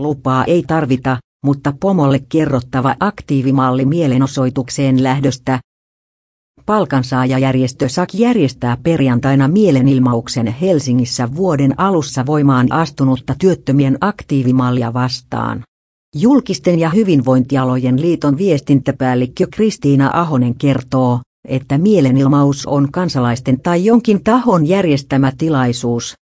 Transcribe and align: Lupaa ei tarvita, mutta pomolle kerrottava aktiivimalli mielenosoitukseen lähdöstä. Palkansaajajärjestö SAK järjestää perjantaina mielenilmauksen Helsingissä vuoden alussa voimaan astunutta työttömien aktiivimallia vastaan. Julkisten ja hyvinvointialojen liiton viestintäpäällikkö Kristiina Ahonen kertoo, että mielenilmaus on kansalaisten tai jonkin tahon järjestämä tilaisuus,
Lupaa 0.00 0.44
ei 0.44 0.62
tarvita, 0.66 1.16
mutta 1.44 1.72
pomolle 1.80 2.20
kerrottava 2.28 2.94
aktiivimalli 3.00 3.84
mielenosoitukseen 3.84 5.02
lähdöstä. 5.02 5.60
Palkansaajajärjestö 6.66 7.88
SAK 7.88 8.14
järjestää 8.14 8.76
perjantaina 8.82 9.48
mielenilmauksen 9.48 10.46
Helsingissä 10.46 11.28
vuoden 11.36 11.80
alussa 11.80 12.26
voimaan 12.26 12.72
astunutta 12.72 13.34
työttömien 13.38 13.98
aktiivimallia 14.00 14.92
vastaan. 14.92 15.62
Julkisten 16.16 16.78
ja 16.78 16.90
hyvinvointialojen 16.90 18.00
liiton 18.00 18.38
viestintäpäällikkö 18.38 19.46
Kristiina 19.50 20.10
Ahonen 20.14 20.54
kertoo, 20.54 21.20
että 21.48 21.78
mielenilmaus 21.78 22.66
on 22.66 22.92
kansalaisten 22.92 23.60
tai 23.60 23.84
jonkin 23.84 24.24
tahon 24.24 24.66
järjestämä 24.66 25.32
tilaisuus, 25.38 26.14